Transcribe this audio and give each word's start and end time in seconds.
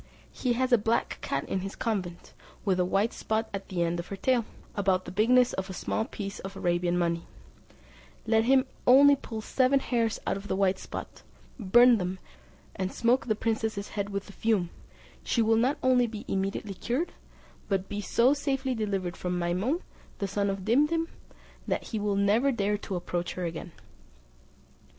He 0.31 0.53
has 0.53 0.71
a 0.71 0.79
black 0.79 1.19
cat 1.21 1.47
in 1.47 1.59
his 1.59 1.75
convent, 1.75 2.33
with 2.65 2.79
a 2.79 2.83
white 2.85 3.13
spot 3.13 3.47
at 3.53 3.67
the 3.69 3.83
end 3.83 3.99
of 3.99 4.07
her 4.07 4.15
tail, 4.15 4.45
about 4.75 5.05
the 5.05 5.11
bigness 5.11 5.53
of 5.53 5.69
a 5.69 5.73
small 5.73 6.05
piece 6.05 6.39
of 6.39 6.55
Arabian 6.57 6.97
money; 6.97 7.27
let 8.25 8.45
him 8.45 8.65
only 8.87 9.15
pull 9.15 9.41
seven 9.41 9.79
hairs 9.79 10.17
out 10.25 10.37
of 10.37 10.47
the 10.47 10.55
white 10.55 10.79
spot, 10.79 11.21
burn 11.59 11.99
them, 11.99 12.17
and 12.75 12.91
smoke 12.91 13.27
the 13.27 13.35
princess's 13.35 13.89
head 13.89 14.09
with 14.09 14.25
the 14.25 14.33
fume, 14.33 14.71
she 15.23 15.43
will 15.43 15.55
not 15.55 15.77
only 15.83 16.07
be 16.07 16.25
immediately 16.27 16.73
cured, 16.73 17.11
but 17.69 17.87
be 17.87 18.01
so 18.01 18.33
safely 18.33 18.73
delivered 18.73 19.15
from 19.15 19.37
Maimoun, 19.37 19.81
the 20.17 20.27
son 20.27 20.49
of 20.49 20.65
Dimdim, 20.65 21.09
that 21.67 21.83
he 21.89 21.99
will 21.99 22.15
never 22.15 22.51
dare 22.51 22.79
to 22.79 22.95
approach 22.95 23.33
her 23.33 23.45
again." 23.45 23.71